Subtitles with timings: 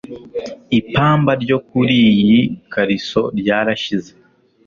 [0.79, 2.39] Ipamba ryo kur’iyi
[2.73, 4.11] kariso ryarashize